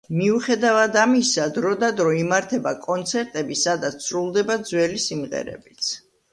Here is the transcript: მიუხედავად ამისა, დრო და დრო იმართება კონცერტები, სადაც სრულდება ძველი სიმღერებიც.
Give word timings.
მიუხედავად 0.19 0.95
ამისა, 1.01 1.45
დრო 1.57 1.73
და 1.83 1.89
დრო 1.99 2.15
იმართება 2.21 2.73
კონცერტები, 2.87 3.61
სადაც 3.67 4.03
სრულდება 4.09 4.61
ძველი 4.73 5.07
სიმღერებიც. 5.09 5.95